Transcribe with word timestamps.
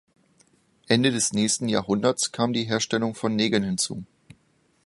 Ende 0.87 1.11
des 1.11 1.31
nächsten 1.31 1.69
Jahrhunderts 1.69 2.31
kam 2.31 2.53
die 2.53 2.63
Herstellung 2.63 3.13
von 3.13 3.35
Nägeln 3.35 3.61
hinzu. 3.61 4.03